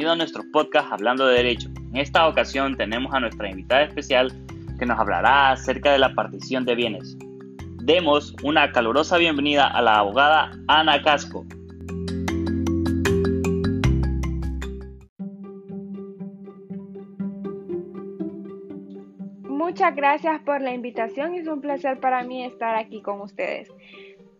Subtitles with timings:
[0.00, 1.68] bienvenido a nuestro podcast Hablando de Derecho.
[1.76, 4.32] En esta ocasión tenemos a nuestra invitada especial
[4.78, 7.18] que nos hablará acerca de la partición de bienes.
[7.82, 11.44] Demos una calurosa bienvenida a la abogada Ana Casco.
[19.42, 23.68] Muchas gracias por la invitación, es un placer para mí estar aquí con ustedes.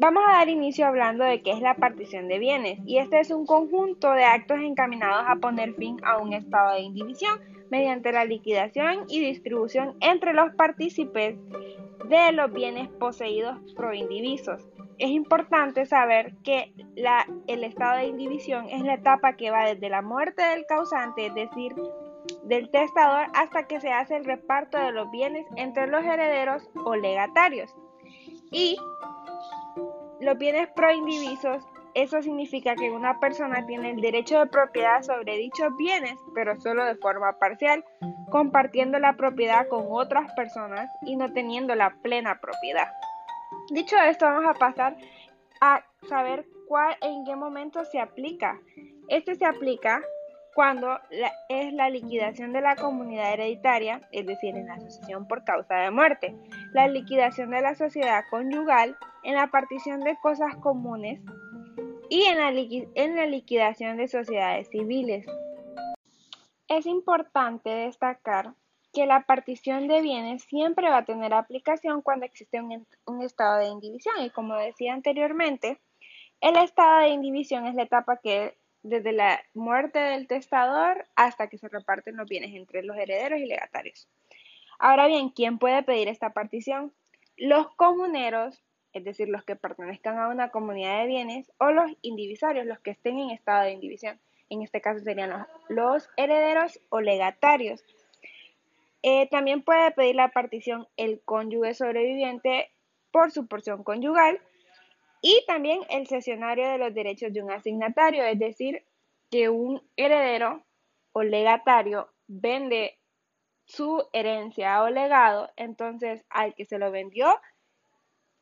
[0.00, 3.32] Vamos a dar inicio hablando de qué es la partición de bienes, y este es
[3.32, 8.24] un conjunto de actos encaminados a poner fin a un estado de indivisión mediante la
[8.24, 11.36] liquidación y distribución entre los partícipes
[12.08, 14.68] de los bienes poseídos pro indivisos.
[14.98, 16.72] Es importante saber que
[17.48, 21.34] el estado de indivisión es la etapa que va desde la muerte del causante, es
[21.34, 21.74] decir,
[22.44, 26.94] del testador, hasta que se hace el reparto de los bienes entre los herederos o
[26.94, 27.74] legatarios.
[28.52, 28.78] Y
[30.20, 31.64] los bienes proindivisos,
[31.94, 36.84] eso significa que una persona tiene el derecho de propiedad sobre dichos bienes, pero solo
[36.84, 37.84] de forma parcial,
[38.30, 42.88] compartiendo la propiedad con otras personas y no teniendo la plena propiedad.
[43.70, 44.96] Dicho esto, vamos a pasar
[45.60, 48.60] a saber cuál, en qué momento se aplica.
[49.08, 50.02] Este se aplica
[50.58, 50.98] cuando
[51.48, 55.92] es la liquidación de la comunidad hereditaria, es decir, en la sucesión por causa de
[55.92, 56.34] muerte,
[56.72, 61.20] la liquidación de la sociedad conyugal, en la partición de cosas comunes
[62.10, 65.26] y en la, en la liquidación de sociedades civiles.
[66.66, 68.54] Es importante destacar
[68.92, 73.58] que la partición de bienes siempre va a tener aplicación cuando existe un, un, estado
[73.58, 75.78] de indivisión y como decía anteriormente,
[76.40, 81.58] el estado de indivisión es la etapa que desde la muerte del testador hasta que
[81.58, 84.08] se reparten los bienes entre los herederos y legatarios.
[84.78, 86.92] Ahora bien, ¿quién puede pedir esta partición?
[87.36, 88.62] Los comuneros,
[88.92, 92.92] es decir, los que pertenezcan a una comunidad de bienes, o los indivisarios, los que
[92.92, 94.20] estén en estado de indivisión.
[94.50, 97.84] En este caso serían los, herederos o legatarios.
[99.02, 102.70] Eh, también puede pedir la partición el cónyuge sobreviviente
[103.10, 104.40] por su porción conyugal
[105.20, 108.84] y también el cesionario de los derechos de un asignatario, es decir,
[109.30, 110.64] que un heredero
[111.12, 112.98] o legatario vende
[113.64, 117.38] su herencia o legado, entonces al que se lo vendió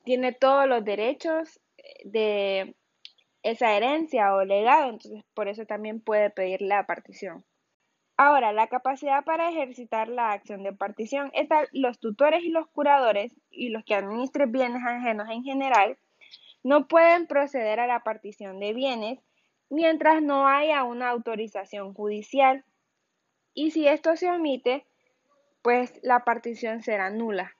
[0.04, 1.60] tiene todos los derechos
[2.04, 2.76] de
[3.42, 7.44] esa herencia o legado, entonces por eso también puede pedir la partición.
[8.16, 13.32] Ahora, la capacidad para ejercitar la acción de partición están los tutores y los curadores
[13.50, 15.98] y los que administren bienes ajenos en general
[16.66, 19.20] no pueden proceder a la partición de bienes
[19.70, 22.64] mientras no haya una autorización judicial.
[23.54, 24.84] Y si esto se omite,
[25.62, 27.52] pues la partición será nula.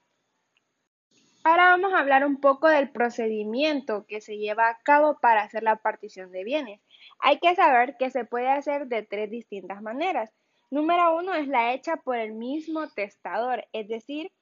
[1.45, 5.63] Ahora vamos a hablar un poco del procedimiento que se lleva a cabo para hacer
[5.63, 6.81] la partición de bienes.
[7.21, 10.33] Hay que saber que se puede hacer de tres distintas maneras.
[10.69, 14.33] Número uno es la hecha por el mismo testador, es decir,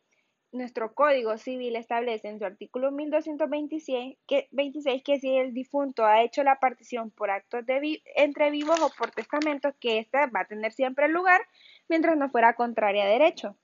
[0.54, 6.22] nuestro Código Civil establece en su artículo 1226 que, 26, que si el difunto ha
[6.22, 10.46] hecho la partición por actos de entre vivos o por testamentos, que ésta va a
[10.46, 11.40] tener siempre lugar
[11.88, 13.56] mientras no fuera contraria a derecho.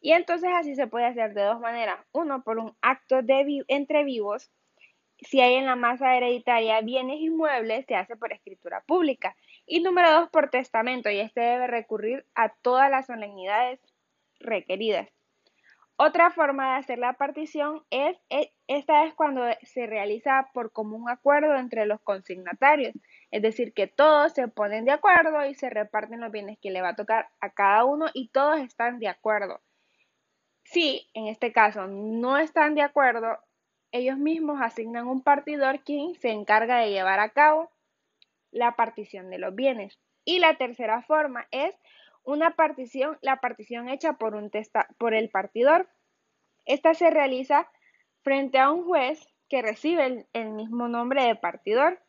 [0.00, 1.98] Y entonces así se puede hacer de dos maneras.
[2.12, 4.50] Uno, por un acto de entre vivos.
[5.18, 9.36] Si hay en la masa hereditaria bienes inmuebles, se hace por escritura pública.
[9.66, 11.10] Y número dos, por testamento.
[11.10, 13.78] Y este debe recurrir a todas las solemnidades
[14.38, 15.19] requeridas.
[16.02, 18.16] Otra forma de hacer la partición es,
[18.68, 22.94] esta es cuando se realiza por común acuerdo entre los consignatarios,
[23.30, 26.80] es decir, que todos se ponen de acuerdo y se reparten los bienes que le
[26.80, 29.60] va a tocar a cada uno y todos están de acuerdo.
[30.64, 33.38] Si en este caso no están de acuerdo,
[33.92, 37.70] ellos mismos asignan un partidor quien se encarga de llevar a cabo
[38.52, 39.98] la partición de los bienes.
[40.24, 41.74] Y la tercera forma es
[42.24, 45.88] una partición, la partición hecha por, un testa, por el partidor.
[46.66, 47.68] Esta se realiza
[48.22, 52.00] frente a un juez que recibe el, el mismo nombre de partidor.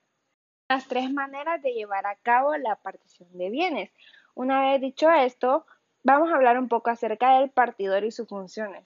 [0.70, 3.92] Las tres maneras de llevar a cabo la partición de bienes.
[4.36, 5.66] Una vez dicho esto,
[6.04, 8.86] vamos a hablar un poco acerca del partidor y sus funciones.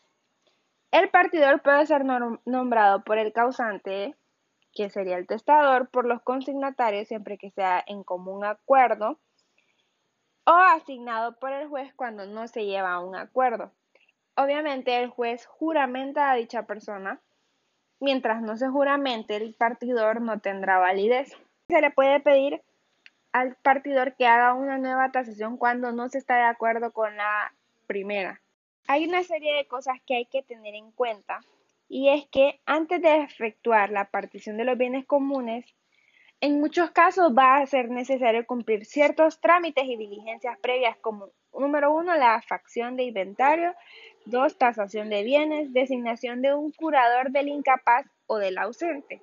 [0.91, 2.03] El partidor puede ser
[2.45, 4.15] nombrado por el causante,
[4.73, 9.19] que sería el testador, por los consignatarios siempre que sea en común acuerdo
[10.45, 13.71] o asignado por el juez cuando no se lleva a un acuerdo.
[14.35, 17.21] Obviamente el juez juramenta a dicha persona.
[17.99, 21.31] Mientras no se juramente, el partidor no tendrá validez.
[21.69, 22.61] Se le puede pedir
[23.31, 27.53] al partidor que haga una nueva tasación cuando no se está de acuerdo con la
[27.87, 28.41] primera.
[28.87, 31.39] Hay una serie de cosas que hay que tener en cuenta
[31.87, 35.65] y es que antes de efectuar la partición de los bienes comunes,
[36.41, 41.93] En muchos casos va a ser necesario cumplir ciertos trámites y diligencias previas como número
[41.93, 43.73] uno, la facción de inventario,
[44.25, 49.21] dos, tasación de bienes, designación de un curador del incapaz o del ausente.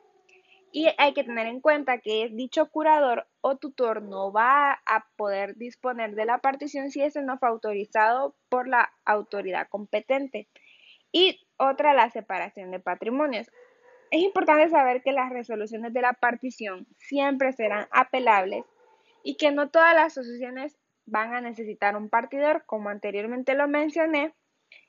[0.75, 5.57] Y hay que tener en cuenta que dicho curador o tutor no va a poder
[5.57, 10.49] disponer de la partición si ese no fue autorizado por la autoridad competente.
[11.13, 13.51] Y otra, la separación de patrimonios.
[14.13, 18.67] Es importante saber que las resoluciones de la partición siempre serán apelables
[19.23, 20.77] y que no todas las asociaciones
[21.07, 24.35] van a necesitar un partidor, como anteriormente lo mencioné.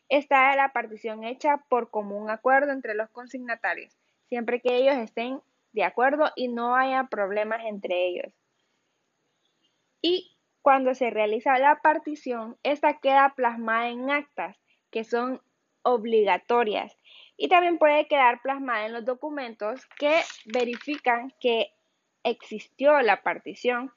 [0.09, 3.97] Esta es la partición hecha por común acuerdo entre los consignatarios,
[4.27, 5.39] siempre que ellos estén
[5.71, 8.33] de acuerdo y no haya problemas entre ellos.
[10.01, 14.59] Y cuando se realiza la partición, esta queda plasmada en actas
[14.91, 15.41] que son
[15.81, 16.97] obligatorias
[17.43, 21.73] y también puede quedar plasmada en los documentos que verifican que
[22.23, 23.91] existió la partición.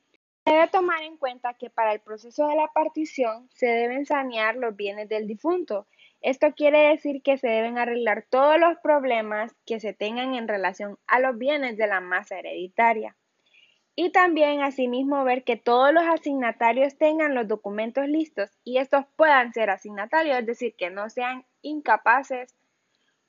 [0.45, 4.57] Se debe tomar en cuenta que para el proceso de la partición se deben sanear
[4.57, 5.87] los bienes del difunto
[6.23, 10.99] esto quiere decir que se deben arreglar todos los problemas que se tengan en relación
[11.07, 13.17] a los bienes de la masa hereditaria.
[13.95, 19.53] Y también asimismo ver que todos los asignatarios tengan los documentos listos y estos puedan
[19.53, 22.57] ser asignatarios, es decir, que no sean incapaces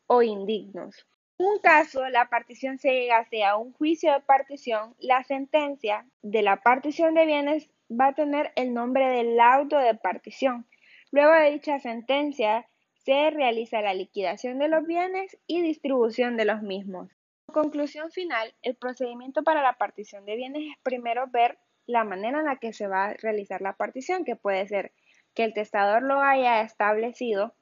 [0.08, 1.06] o indignos.
[1.40, 6.42] En un caso, la partición se llegase a un juicio de partición, la sentencia de
[6.42, 10.66] la partición de bienes va a tener el nombre del laudo de partición.
[11.12, 12.68] Luego de dicha sentencia,
[13.08, 17.10] se realiza la liquidación de los bienes y distribución de los mismos.
[17.46, 22.40] Como conclusión final, el procedimiento para la partición de bienes es primero ver la manera
[22.40, 24.92] en la que se va a realizar la partición, que puede ser
[25.34, 27.54] que el testador lo haya establecido,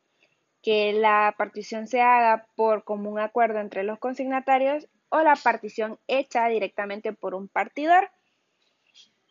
[0.66, 6.48] que la partición se haga por común acuerdo entre los consignatarios o la partición hecha
[6.48, 8.10] directamente por un partidor.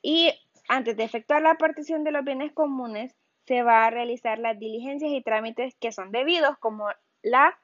[0.00, 0.32] Y
[0.68, 3.16] antes de efectuar la partición de los bienes comunes,
[3.48, 6.86] se va a realizar las diligencias y trámites que son debidos, como
[7.20, 7.58] la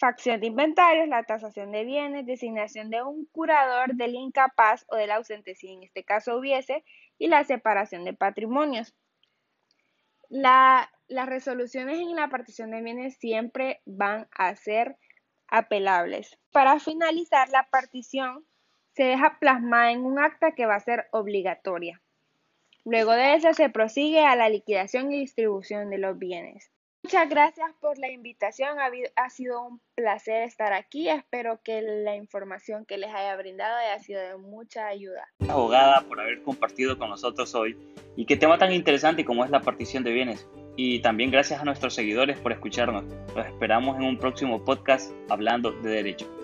[0.00, 5.12] facción de inventarios, la tasación de bienes, designación de un curador del incapaz o del
[5.12, 6.84] ausente, si en este caso hubiese,
[7.16, 8.92] y la separación de patrimonios.
[11.08, 14.96] Las resoluciones en la partición de bienes siempre van a ser
[15.48, 16.38] apelables.
[16.52, 18.44] Para finalizar, la partición
[18.94, 22.00] se deja plasmada en un acta que va a ser obligatoria.
[22.84, 26.70] Luego de eso se prosigue a la liquidación y distribución de los bienes.
[27.02, 28.76] Muchas gracias por la invitación,
[29.16, 33.98] ha, sido un placer estar aquí, espero que la información que les haya brindado haya
[34.00, 35.26] sido de mucha ayuda.
[35.48, 37.78] Abogada por haber compartido con nosotros hoy
[38.16, 40.46] y qué tema tan interesante como es la partición de bienes.
[40.80, 43.04] Y también gracias a nuestros seguidores por escucharnos.
[43.34, 46.37] Los esperamos en un próximo podcast hablando de derecho.